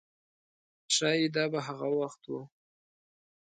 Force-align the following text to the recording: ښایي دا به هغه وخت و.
ښایي 0.95 1.25
دا 1.35 1.45
به 1.51 1.59
هغه 1.67 1.87
وخت 1.99 2.21
و. 2.27 2.31